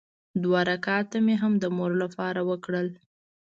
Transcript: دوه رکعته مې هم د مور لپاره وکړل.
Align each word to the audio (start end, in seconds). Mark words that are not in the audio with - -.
دوه 0.43 0.61
رکعته 0.69 1.17
مې 1.25 1.35
هم 1.41 1.53
د 1.59 1.65
مور 1.77 1.91
لپاره 2.03 2.41
وکړل. 2.49 2.87